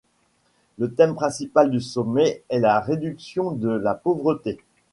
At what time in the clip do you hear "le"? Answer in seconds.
0.79-0.91